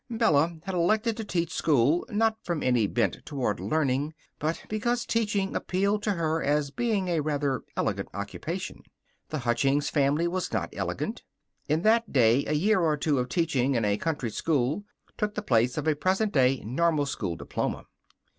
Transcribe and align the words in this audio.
Bella 0.09 0.57
had 0.63 0.73
elected 0.73 1.15
to 1.17 1.23
teach 1.23 1.53
school, 1.53 2.07
not 2.09 2.35
from 2.43 2.63
any 2.63 2.87
bent 2.87 3.23
toward 3.23 3.59
learning 3.59 4.15
but 4.39 4.63
because 4.67 5.05
teaching 5.05 5.55
appealed 5.55 6.01
to 6.01 6.13
her 6.13 6.41
as 6.41 6.71
being 6.71 7.07
a 7.07 7.19
rather 7.19 7.61
elegant 7.77 8.09
occupation. 8.11 8.81
The 9.29 9.37
Huckins 9.37 9.91
family 9.91 10.27
was 10.27 10.51
not 10.51 10.69
elegant. 10.73 11.21
In 11.69 11.83
that 11.83 12.11
day 12.11 12.43
a 12.47 12.53
year 12.53 12.79
or 12.79 12.97
two 12.97 13.19
of 13.19 13.29
teaching 13.29 13.75
in 13.75 13.85
a 13.85 13.95
country 13.95 14.31
school 14.31 14.85
took 15.19 15.35
the 15.35 15.43
place 15.43 15.77
of 15.77 15.85
the 15.85 15.95
present 15.95 16.33
day 16.33 16.63
normal 16.65 17.05
school 17.05 17.35
diploma. 17.35 17.85